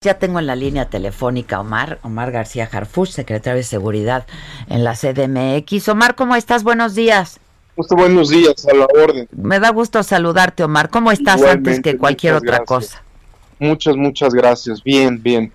[0.00, 4.28] Ya tengo en la línea telefónica Omar, Omar García Jarfush, secretario de Seguridad
[4.68, 5.88] en la CDMX.
[5.88, 6.62] Omar, ¿cómo estás?
[6.62, 7.40] Buenos días.
[7.74, 9.28] buenos días, a la orden.
[9.32, 10.88] Me da gusto saludarte, Omar.
[10.90, 13.02] ¿Cómo estás antes que cualquier otra cosa?
[13.58, 14.84] Muchas, muchas gracias.
[14.84, 15.52] Bien, bien.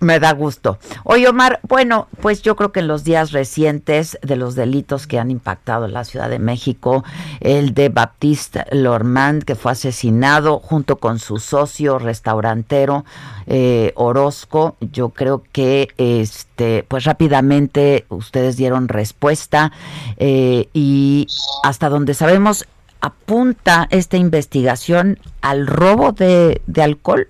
[0.00, 0.78] Me da gusto.
[1.04, 5.20] Oye, Omar, bueno, pues yo creo que en los días recientes de los delitos que
[5.20, 7.04] han impactado la Ciudad de México,
[7.40, 13.04] el de Baptiste Lormand, que fue asesinado junto con su socio restaurantero
[13.46, 19.70] eh, Orozco, yo creo que este, pues rápidamente ustedes dieron respuesta
[20.16, 21.28] eh, y
[21.62, 22.66] hasta donde sabemos
[23.00, 27.28] apunta esta investigación al robo de, de alcohol.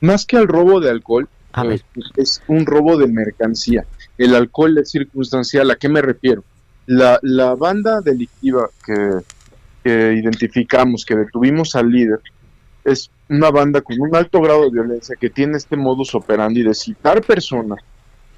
[0.00, 1.28] Más que al robo de alcohol,
[1.64, 1.80] eh,
[2.16, 3.84] es un robo de mercancía.
[4.18, 5.70] El alcohol es circunstancial.
[5.70, 6.44] ¿A qué me refiero?
[6.86, 9.20] La, la banda delictiva que,
[9.86, 12.20] identificamos, que detuvimos al líder,
[12.84, 16.74] es una banda con un alto grado de violencia que tiene este modus operandi de
[16.74, 17.80] citar personas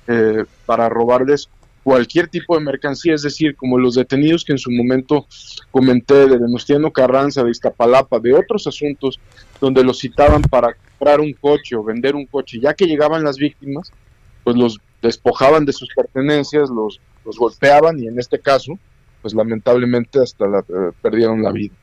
[0.07, 1.49] eh, para robarles
[1.87, 5.27] cualquier tipo de mercancía, es decir, como los detenidos que en su momento
[5.71, 9.21] comenté de Venustiano Carranza, de Iztapalapa, de otros asuntos
[9.61, 13.37] donde los citaban para comprar un coche o vender un coche, ya que llegaban las
[13.37, 13.93] víctimas,
[14.45, 18.79] pues los despojaban de sus pertenencias, los, los golpeaban y en este caso,
[19.23, 21.75] pues lamentablemente hasta la, eh, perdieron la vida.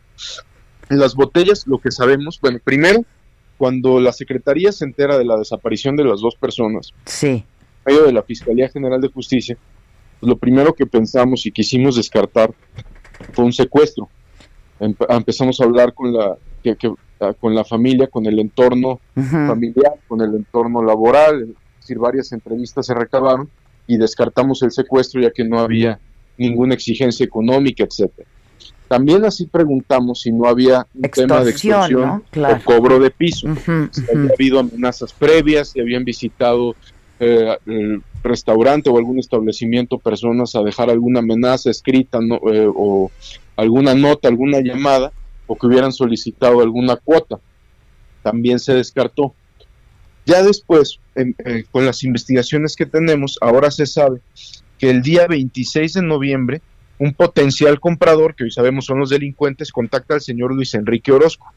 [0.89, 3.05] En las botellas, lo que sabemos, bueno, primero,
[3.57, 7.45] cuando la Secretaría se entera de la desaparición de las dos personas, sí.
[7.85, 9.57] medio de la Fiscalía General de Justicia,
[10.21, 12.53] lo primero que pensamos y quisimos descartar
[13.33, 14.09] fue un secuestro.
[14.79, 16.37] empezamos a hablar con la,
[17.31, 22.85] con la familia, con el entorno familiar, con el entorno laboral, es decir, varias entrevistas
[22.85, 23.49] se recabaron
[23.87, 25.99] y descartamos el secuestro ya que no había
[26.37, 28.27] ninguna exigencia económica, etcétera.
[28.87, 33.47] También así preguntamos si no había un tema de extorsión o cobro de piso,
[33.91, 36.75] si había habido amenazas previas, si habían visitado
[37.19, 43.11] eh, el restaurante o algún establecimiento personas a dejar alguna amenaza escrita eh, o
[43.55, 45.11] alguna nota, alguna llamada,
[45.47, 47.39] o que hubieran solicitado alguna cuota.
[48.21, 49.33] También se descartó.
[50.25, 54.21] Ya después, eh, con las investigaciones que tenemos, ahora se sabe
[54.79, 56.61] que el día 26 de noviembre,
[56.99, 61.51] un potencial comprador, que hoy sabemos son los delincuentes, contacta al señor Luis Enrique Orozco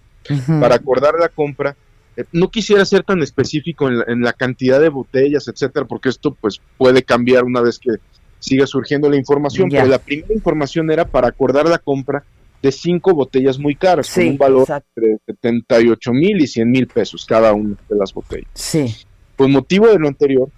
[0.60, 1.76] para acordar la compra
[2.16, 6.60] eh, no quisiera ser tan específico en la, cantidad de botellas, etcétera, porque esto pues
[6.78, 7.90] puede cambiar una vez que
[8.38, 12.24] siga surgiendo la información, pero la primera información era para acordar la compra
[12.62, 17.24] de cinco botellas muy caras, con un valor de 78 mil y 100 mil pesos
[17.26, 18.48] cada una de las botellas.
[18.54, 18.94] Sí.
[19.36, 20.48] Por motivo de lo anterior,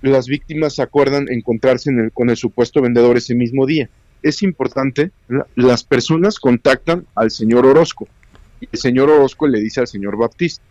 [0.00, 3.90] las víctimas acuerdan encontrarse con el supuesto vendedor ese mismo día.
[4.22, 5.12] Es importante,
[5.54, 8.08] las personas contactan al señor Orozco
[8.60, 10.64] y el señor Orozco le dice al señor Baptista.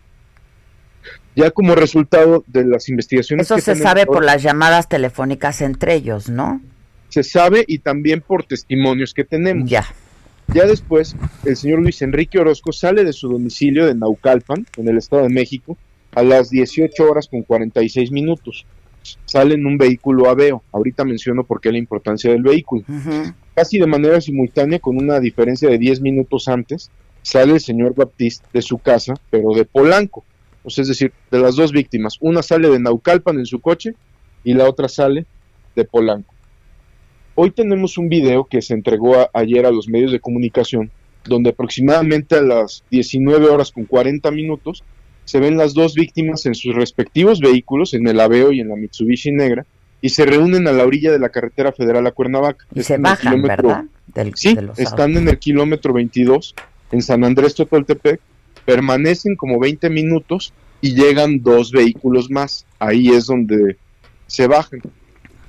[1.36, 3.46] Ya como resultado de las investigaciones...
[3.46, 6.60] Eso se sabe por las llamadas telefónicas entre ellos, ¿no?
[7.08, 9.70] Se sabe y también por testimonios que tenemos.
[9.70, 9.86] Ya.
[10.54, 11.14] Ya después,
[11.44, 15.28] el señor Luis Enrique Orozco sale de su domicilio de Naucalpan, en el Estado de
[15.28, 15.76] México,
[16.14, 18.64] a las 18 horas con 46 minutos.
[19.26, 20.62] Sale en un vehículo Aveo.
[20.72, 22.82] Ahorita menciono por qué la importancia del vehículo.
[23.54, 26.90] Casi de manera simultánea, con una diferencia de 10 minutos antes,
[27.22, 30.24] sale el señor Baptiste de su casa, pero de Polanco.
[30.64, 32.16] es decir, de las dos víctimas.
[32.20, 33.94] Una sale de Naucalpan en su coche
[34.44, 35.26] y la otra sale
[35.76, 36.34] de Polanco.
[37.40, 40.90] Hoy tenemos un video que se entregó ayer a los medios de comunicación,
[41.24, 44.82] donde aproximadamente a las 19 horas con 40 minutos
[45.24, 48.74] se ven las dos víctimas en sus respectivos vehículos, en el Aveo y en la
[48.74, 49.66] Mitsubishi negra,
[50.00, 52.66] y se reúnen a la orilla de la carretera federal a Cuernavaca.
[52.74, 53.84] Y se bajan, ¿verdad?
[54.34, 56.56] sí, están en el kilómetro 22
[56.90, 58.20] en San Andrés Totoltepec,
[58.64, 62.66] permanecen como 20 minutos y llegan dos vehículos más.
[62.80, 63.76] Ahí es donde
[64.26, 64.80] se bajan.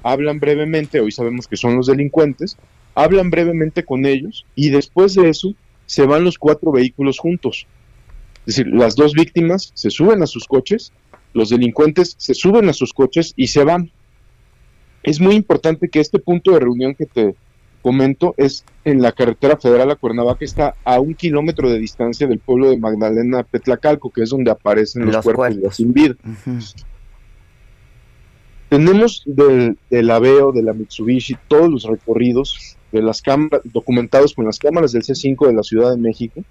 [0.03, 2.57] Hablan brevemente, hoy sabemos que son los delincuentes,
[2.95, 5.53] hablan brevemente con ellos y después de eso
[5.85, 7.67] se van los cuatro vehículos juntos.
[8.45, 10.93] Es decir, las dos víctimas se suben a sus coches,
[11.33, 13.91] los delincuentes se suben a sus coches y se van.
[15.03, 17.35] Es muy importante que este punto de reunión que te
[17.81, 22.39] comento, es en la carretera federal a Cuernavaca, está a un kilómetro de distancia del
[22.39, 26.15] pueblo de Magdalena Petlacalco, que es donde aparecen los, cuerpos, de sin vida.
[28.69, 34.45] Tenemos del, del Aveo, de la Mitsubishi, todos los recorridos de las cámaras, documentados con
[34.45, 36.43] las cámaras del C5 de la Ciudad de México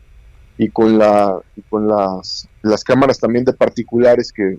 [0.59, 1.39] y con, la,
[1.71, 2.49] con las,
[2.85, 4.59] cámaras también de particulares que,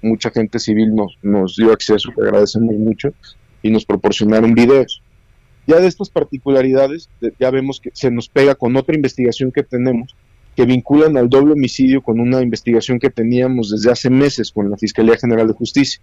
[0.00, 3.12] mucha gente civil nos, nos dio acceso, que agradecemos mucho,
[3.60, 5.02] y nos proporcionaron videos.
[5.66, 10.14] Ya de estas particularidades, ya vemos que se nos pega con otra investigación que tenemos,
[10.60, 14.76] que vinculan al doble homicidio con una investigación que teníamos desde hace meses con la
[14.76, 16.02] Fiscalía General de Justicia,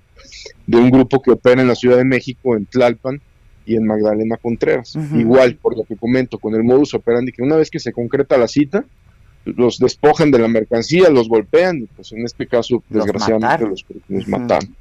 [0.66, 3.22] de un grupo que opera en la Ciudad de México, en Tlalpan
[3.68, 4.98] y en Magdalena Contreras.
[5.14, 8.36] Igual, por lo que comento, con el modus operandi, que una vez que se concreta
[8.36, 8.84] la cita,
[9.46, 14.28] los despojan de la mercancía, los golpean y pues en este caso, desgraciadamente, los, los
[14.28, 14.76] mataron.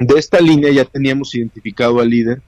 [0.00, 2.42] De esta línea ya teníamos identificado al líder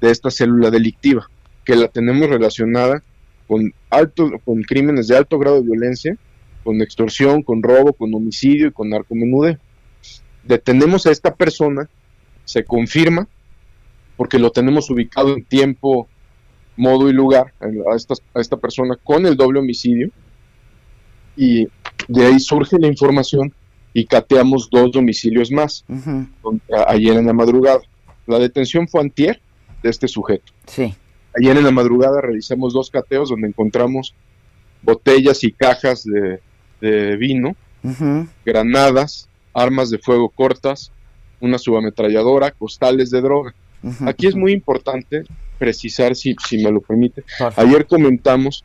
[0.00, 1.28] de esta célula delictiva,
[1.64, 3.02] que la tenemos relacionada
[3.46, 6.16] con alto, con crímenes de alto grado de violencia,
[6.64, 9.58] con extorsión, con robo, con homicidio y con narcomenudeo.
[10.44, 11.88] Detenemos a esta persona,
[12.44, 13.28] se confirma,
[14.16, 16.08] porque lo tenemos ubicado en tiempo,
[16.76, 20.10] modo y lugar a esta, a esta persona con el doble homicidio,
[21.36, 21.68] y
[22.08, 23.52] de ahí surge la información
[23.92, 25.84] y cateamos dos domicilios más,
[26.86, 27.80] ayer en la madrugada.
[28.26, 29.40] La detención fue antier
[29.82, 30.52] de este sujeto.
[30.66, 30.94] Sí.
[31.38, 34.14] Ayer en la madrugada realizamos dos cateos donde encontramos
[34.82, 37.56] botellas y cajas de, vino,
[38.44, 40.92] granadas, armas de fuego cortas,
[41.40, 43.54] una subametralladora, costales de droga.
[44.06, 45.24] Aquí es muy importante
[45.58, 47.24] precisar, si, si me lo permite,
[47.56, 48.64] ayer comentamos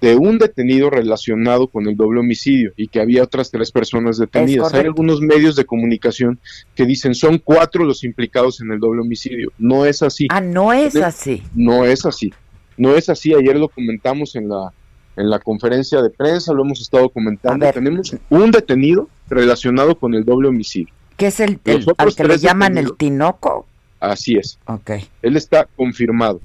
[0.00, 4.72] de un detenido relacionado con el doble homicidio y que había otras tres personas detenidas.
[4.74, 6.38] Hay algunos medios de comunicación
[6.74, 9.52] que dicen son cuatro los implicados en el doble homicidio.
[9.58, 10.28] No es así.
[10.30, 11.42] Ah, no es así.
[11.54, 12.32] No es así.
[12.76, 13.34] No es así.
[13.34, 14.72] Ayer lo comentamos en la
[15.16, 17.68] en la conferencia de prensa, lo hemos estado comentando.
[17.72, 20.94] Tenemos un detenido relacionado con el doble homicidio.
[21.16, 21.58] ¿Qué es el,
[21.96, 23.66] al que le llaman el Tinoco?
[23.98, 24.60] Así es.
[24.66, 24.92] Ok.
[25.22, 26.40] Él está confirmado.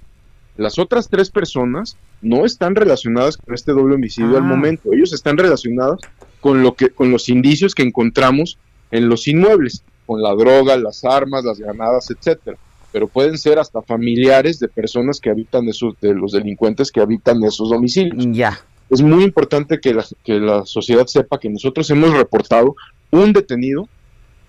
[0.57, 4.47] Las otras tres personas no están relacionadas con este doble homicidio al ah.
[4.47, 4.94] momento.
[4.94, 6.01] Ellos están relacionados
[6.41, 8.57] con lo que, con los indicios que encontramos
[8.91, 12.57] en los inmuebles, con la droga, las armas, las granadas, etcétera.
[12.91, 17.44] Pero pueden ser hasta familiares de personas que habitan esos, de los delincuentes que habitan
[17.44, 18.23] esos domicilios.
[18.31, 18.59] Ya.
[18.89, 22.75] Es muy importante que la, que la sociedad sepa que nosotros hemos reportado
[23.09, 23.88] un detenido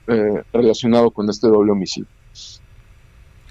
[0.06, 2.08] eh, relacionado con este doble homicidio.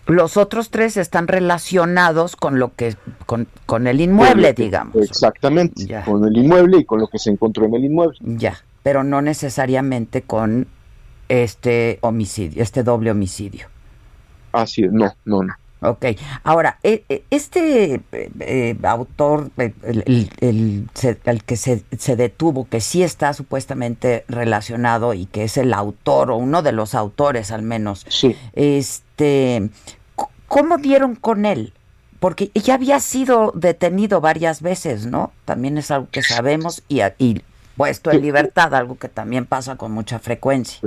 [0.06, 2.96] Los otros tres están relacionados con lo que
[3.26, 4.96] con, con el inmueble, digamos.
[4.96, 8.18] Exactamente, con el inmueble y con lo que se encontró en el inmueble.
[8.22, 10.68] Ya, pero no necesariamente con
[11.30, 13.68] este homicidio, este doble homicidio.
[14.52, 15.54] Así es, no, no, no.
[15.86, 16.06] Ok,
[16.46, 22.80] ahora, e, e, este eh, eh, autor, eh, el, el, que se, se, detuvo, que
[22.80, 27.64] sí está supuestamente relacionado y que es el autor o uno de los autores al
[27.64, 28.34] menos, sí.
[28.54, 29.70] este,
[30.48, 31.74] ¿cómo dieron con él?
[32.22, 35.34] Porque ya había sido detenido varias veces, ¿no?
[35.44, 37.42] También es algo que sabemos y, y
[37.76, 40.80] puesto en libertad, algo que también pasa con mucha frecuencia.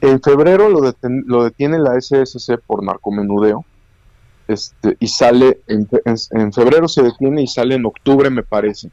[0.00, 0.80] En febrero lo,
[1.26, 3.64] lo detiene la SSC por narcomenudeo
[4.48, 8.90] este, y sale, en, febrero se detiene y sale en octubre, me parece.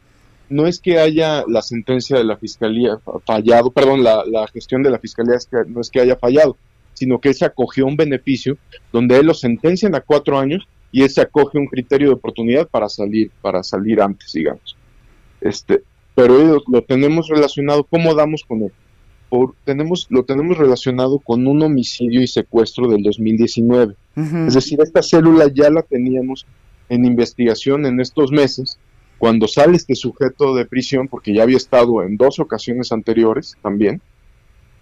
[0.49, 4.99] No es que haya la sentencia de la fiscalía fallado, perdón, la, gestión de la
[4.99, 6.57] fiscalía es que, no es que haya fallado,
[6.93, 8.57] sino que se acogió un beneficio
[8.91, 12.67] donde él lo sentencian a cuatro años y él se acoge un criterio de oportunidad
[12.67, 14.77] para salir, para salir antes, digamos.
[15.41, 15.81] Este,
[16.13, 18.71] pero lo tenemos relacionado, ¿cómo damos con él?
[19.63, 23.95] Tenemos, lo tenemos relacionado con un homicidio y secuestro del 2019.
[24.47, 26.45] Es decir, esta célula ya la teníamos
[26.87, 28.79] en investigación en estos meses,
[29.17, 34.01] cuando sale este sujeto de prisión, porque ya había estado en dos ocasiones anteriores también,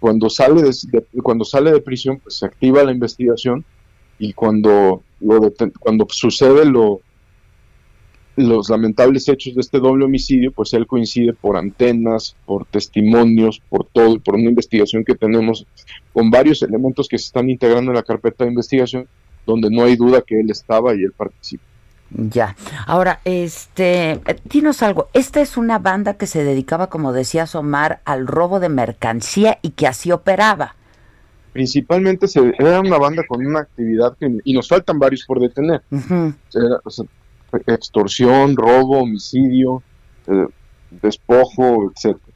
[0.00, 3.64] cuando sale de, cuando sale de prisión, pues se activa la investigación
[4.18, 7.00] y cuando, lo cuando sucede lo,
[8.36, 13.86] los lamentables hechos de este doble homicidio, pues él coincide por antenas, por testimonios, por
[13.86, 15.66] todo, por una investigación que tenemos
[16.12, 19.06] con varios elementos que se están integrando en la carpeta de investigación,
[19.46, 21.62] donde no hay duda que él estaba y él participa.
[22.10, 22.56] Ya.
[22.86, 25.08] Ahora, este, dinos algo.
[25.14, 29.70] Esta es una banda que se dedicaba, como decía Omar, al robo de mercancía y
[29.70, 30.76] que así operaba.
[31.52, 35.82] Principalmente se, era una banda con una actividad que, y nos faltan varios por detener
[37.66, 39.82] extorsión, robo, homicidio,
[40.26, 40.46] eh,
[40.90, 42.32] despojo, etcétera.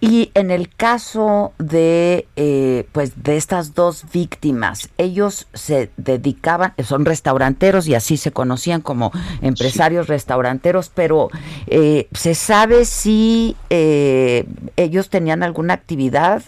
[0.00, 7.04] Y en el caso de, eh, pues, de estas dos víctimas, ellos se dedicaban, son
[7.04, 9.10] restauranteros y así se conocían como
[9.42, 11.30] empresarios restauranteros, pero
[11.66, 16.42] eh, ¿se sabe si ellos tenían alguna actividad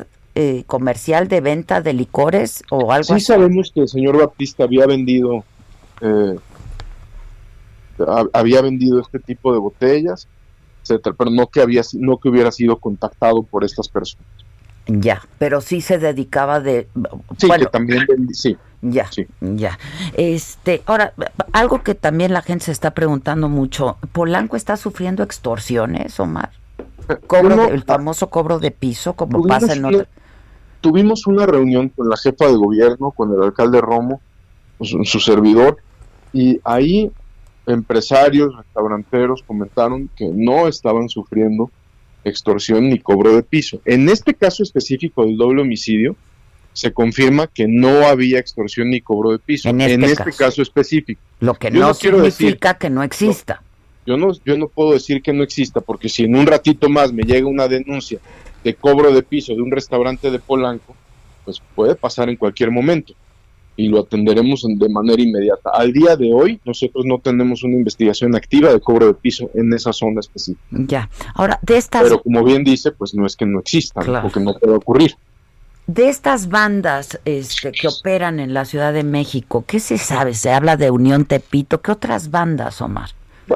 [0.67, 3.21] comercial de venta de licores o algo sí así?
[3.21, 5.45] Sí sabemos que el señor Baptista había vendido
[8.33, 10.29] había vendido este tipo de botellas,
[10.83, 14.27] etcétera, pero no que había no que hubiera sido contactado por estas personas.
[14.87, 16.89] Ya, pero sí se dedicaba de
[17.37, 18.57] Sí, que también sí.
[18.83, 19.79] Ya, ya.
[20.15, 21.13] Este, ahora,
[21.53, 26.51] algo que también la gente se está preguntando mucho, ¿Polanco está sufriendo extorsiones, Omar?
[27.27, 30.09] Cobro el famoso cobro de piso, como pasa en otras...
[30.81, 34.23] Tuvimos una reunión con la jefa de gobierno, con el alcalde Romo,
[34.81, 35.77] su, su servidor,
[36.33, 37.13] y ahí
[37.73, 41.71] empresarios, restauranteros comentaron que no estaban sufriendo
[42.25, 43.81] extorsión ni cobro de piso.
[43.85, 46.17] En este caso específico del doble homicidio,
[46.73, 49.69] se confirma que no había extorsión ni cobro de piso.
[49.69, 50.63] En este, este caso.
[50.63, 51.21] específico.
[51.41, 53.63] Lo que no, significa que no exista.
[54.07, 57.13] yo no, yo no puedo decir que no exista, porque si en un ratito más
[57.13, 58.19] me llega una denuncia
[58.63, 60.95] de cobro de piso de un restaurante de Polanco,
[61.45, 63.15] pues puede pasar en cualquier momento
[63.81, 65.71] y lo atenderemos de manera inmediata.
[65.73, 69.73] Al día de hoy, nosotros no tenemos una investigación activa de cobro de piso en
[69.73, 70.61] esa zona específica.
[70.71, 71.09] Ya.
[71.35, 72.03] Ahora, de estas.
[72.03, 75.15] Pero como bien dice, pues no es que no existan o que no pueda ocurrir.
[75.87, 80.35] De estas bandas este, que operan en la Ciudad de México, ¿qué se sabe?
[80.35, 81.81] Se habla de Unión Tepito.
[81.81, 83.11] ¿Qué otras bandas, Omar?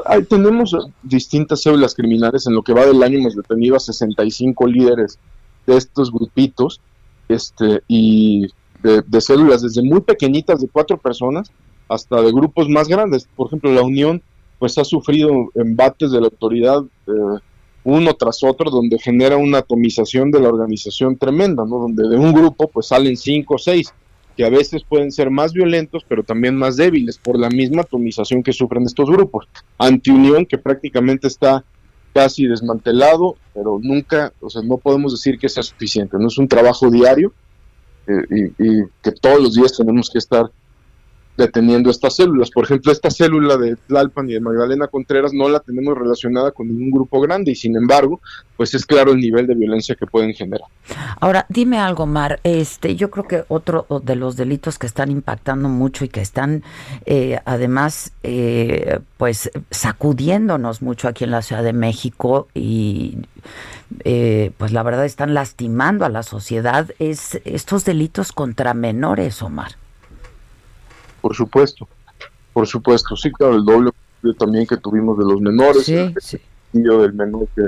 [0.06, 2.46] Ahí tenemos distintas células criminales.
[2.46, 5.18] En lo que va del año hemos detenido a 65 líderes
[5.66, 6.80] de estos grupitos
[7.28, 8.48] este, y
[8.84, 11.50] de, células desde muy pequeñitas de cuatro personas
[11.88, 13.26] hasta de grupos más grandes.
[13.34, 14.22] Por ejemplo, la Unión
[14.58, 17.38] pues ha sufrido embates de la autoridad eh,
[17.84, 21.78] uno tras otro, donde genera una atomización de la organización tremenda, ¿no?
[21.78, 23.92] Donde de un grupo pues salen cinco o seis,
[24.36, 28.42] que a veces pueden ser más violentos, pero también más débiles por la misma atomización
[28.42, 29.46] que sufren estos grupos.
[29.78, 31.64] Antiunión, que prácticamente está
[32.14, 36.48] casi desmantelado, pero nunca, o sea, no podemos decir que sea suficiente, no es un
[36.48, 37.32] trabajo diario
[38.06, 40.50] eh, y, y, que todos los días tenemos que estar
[41.36, 42.50] deteniendo estas células.
[42.50, 46.68] Por ejemplo, esta célula de Tlalpan y de Magdalena Contreras no la tenemos relacionada con
[46.68, 48.20] ningún grupo grande y sin embargo,
[48.56, 50.68] pues es claro el nivel de violencia que pueden generar.
[51.20, 52.40] Ahora, dime algo, Mar.
[52.44, 56.62] Este, yo creo que otro de los delitos que están impactando mucho y que están
[57.06, 63.18] eh, además, eh, pues sacudiéndonos mucho aquí en la Ciudad de México y
[64.04, 69.76] eh, pues la verdad están lastimando a la sociedad es estos delitos contra menores, Omar
[71.24, 71.88] por supuesto,
[72.52, 73.92] por supuesto, sí, claro, el doble
[74.38, 76.38] también que tuvimos de los menores, sí, el sí.
[76.70, 77.62] del menor que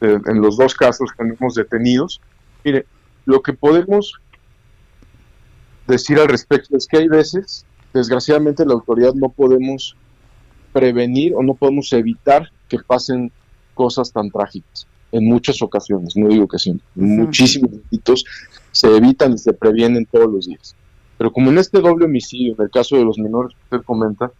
[0.00, 2.20] en los dos casos tenemos detenidos.
[2.64, 2.86] Mire,
[3.24, 4.20] lo que podemos
[5.88, 9.96] decir al respecto es que hay veces, desgraciadamente, la autoridad no podemos
[10.72, 13.32] prevenir o no podemos evitar que pasen
[13.74, 18.24] cosas tan trágicas en muchas ocasiones, no digo que siempre, muchísimos delitos
[18.70, 20.76] se evitan y se previenen todos los días.
[21.18, 24.30] Pero como en este doble homicidio, en el caso de los menores que usted comenta,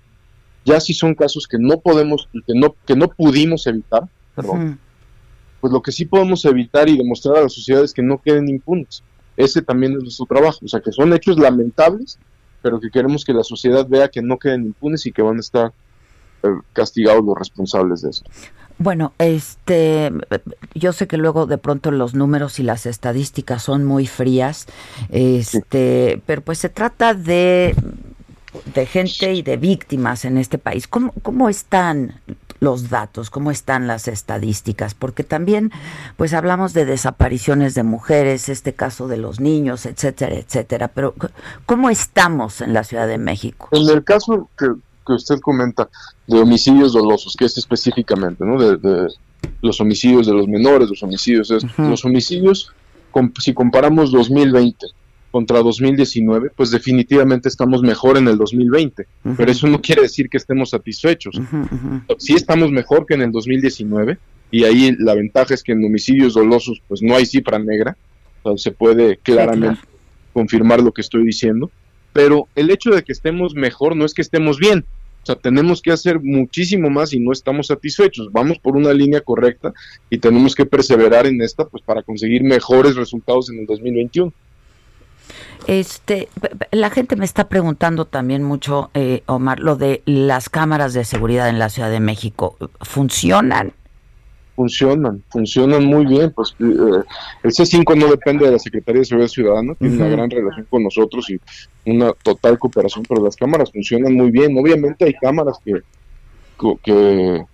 [0.65, 4.79] ya sí son casos que no podemos que no, que no pudimos evitar, perdón,
[5.61, 8.49] pues lo que sí podemos evitar y demostrar a la sociedad es que no queden
[8.49, 9.03] impunes.
[9.37, 10.59] Ese también es nuestro trabajo.
[10.65, 12.19] O sea, que son hechos lamentables,
[12.63, 15.41] pero que queremos que la sociedad vea que no queden impunes y que van a
[15.41, 15.73] estar
[16.43, 18.25] eh, castigados los responsables de eso.
[18.79, 20.13] Bueno, este,
[20.75, 24.67] yo sé que luego de pronto los números y las estadísticas son muy frías,
[25.09, 27.75] este, pero pues se trata de,
[28.75, 30.87] de gente y de víctimas en este país.
[30.89, 32.21] ¿Cómo, cómo están
[32.61, 35.73] los datos, cómo están las estadísticas, porque también
[36.17, 41.15] pues hablamos de desapariciones de mujeres, este caso de los niños, etcétera, etcétera, pero
[41.67, 43.69] ¿cómo estamos en la Ciudad de México?
[43.73, 44.67] En el caso que,
[45.07, 45.89] que usted comenta
[46.27, 48.59] de homicidios dolosos, que es específicamente, ¿no?
[48.59, 49.09] De,
[49.63, 52.73] los homicidios de los menores, los homicidios, los homicidios,
[53.39, 54.87] si comparamos 2020
[55.31, 60.37] contra 2019, pues definitivamente estamos mejor en el 2020, pero eso no quiere decir que
[60.37, 61.41] estemos satisfechos.
[62.19, 64.19] Sí estamos mejor que en el 2019
[64.51, 67.97] y ahí la ventaja es que en homicidios dolosos pues no hay cifra negra,
[68.57, 69.81] se puede claramente
[70.33, 71.71] confirmar lo que estoy diciendo,
[72.13, 74.85] pero el hecho de que estemos mejor no es que estemos bien,
[75.27, 78.31] o sea, tenemos que hacer muchísimo más y no estamos satisfechos.
[78.31, 79.73] Vamos por una línea correcta
[80.09, 84.33] y tenemos que perseverar en esta pues para conseguir mejores resultados en el 2021.
[85.67, 86.29] Este,
[86.71, 91.49] la gente me está preguntando también mucho, eh, Omar, lo de las cámaras de seguridad
[91.49, 92.57] en la Ciudad de México.
[92.83, 93.73] ¿Funcionan?
[94.57, 96.33] Funcionan, funcionan muy bien.
[96.35, 97.05] Pues eh,
[97.45, 100.83] el C5 no depende de la Secretaría de Seguridad Ciudadana, tiene una gran relación con
[100.83, 101.39] nosotros y
[101.85, 104.59] una total cooperación, pero las cámaras funcionan muy bien.
[104.59, 105.75] Obviamente hay cámaras que,
[106.83, 107.45] que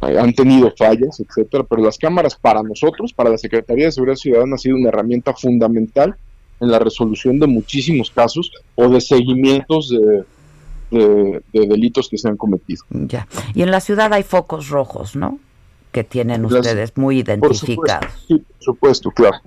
[0.00, 4.54] han tenido fallas, etcétera, pero las cámaras para nosotros, para la Secretaría de Seguridad Ciudadana,
[4.54, 6.16] ha sido una herramienta fundamental
[6.60, 10.24] en la resolución de muchísimos casos o de seguimientos de,
[10.90, 12.82] de, delitos que se han cometido.
[12.90, 13.26] Ya.
[13.54, 15.38] Y en la ciudad hay focos rojos, ¿no?
[15.98, 18.12] Que tienen ustedes muy identificados.
[18.28, 19.40] sí, por supuesto, claro.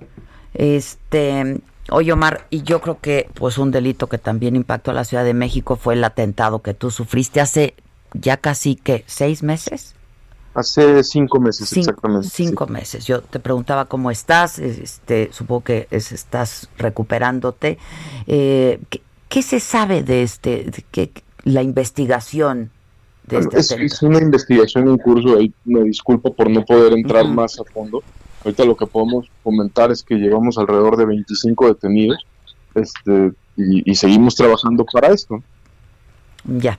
[0.52, 5.04] Este, Oye, Omar, y yo creo que pues un delito que también impactó a la
[5.04, 7.74] Ciudad de México fue el atentado que tú sufriste hace
[8.12, 9.94] ya casi que seis meses.
[10.52, 12.28] Hace cinco meses, exactamente.
[12.28, 13.06] Cinco meses.
[13.06, 17.78] Yo te preguntaba cómo estás, este, supongo que estás recuperándote.
[18.26, 18.78] Eh,
[19.30, 21.10] ¿qué, se sabe de este, de
[21.44, 22.70] la investigación
[23.28, 27.26] de este es, es, una investigación en curso, ahí me disculpo por no poder entrar
[27.28, 28.02] más a fondo.
[28.44, 32.26] Ahorita lo que podemos comentar es que llevamos alrededor de 25 detenidos
[32.74, 35.42] este, y, y seguimos trabajando para esto.
[36.44, 36.78] Ya.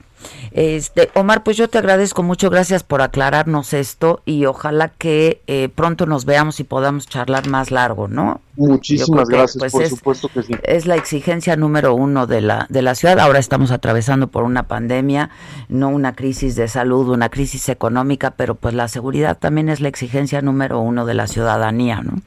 [0.52, 5.68] Este, Omar, pues yo te agradezco mucho, gracias por aclararnos esto y ojalá que eh,
[5.74, 8.40] pronto nos veamos y podamos charlar más largo, ¿no?
[8.56, 10.54] Muchísimas gracias, pues, por supuesto que sí.
[10.62, 13.18] Es la exigencia número uno de la, de la ciudad.
[13.18, 15.30] Ahora estamos atravesando por una pandemia,
[15.68, 19.88] no una crisis de salud, una crisis económica, pero pues la seguridad también es la
[19.88, 22.20] exigencia número uno de la ciudadanía, ¿no?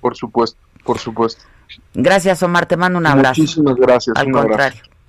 [0.00, 1.42] Por supuesto, por supuesto.
[1.94, 3.40] Gracias, Omar, te mando un abrazo.
[3.40, 4.16] Muchísimas gracias.
[4.16, 4.82] Al contrario.